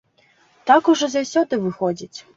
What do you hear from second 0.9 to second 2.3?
ужо заўсёды выходзіць.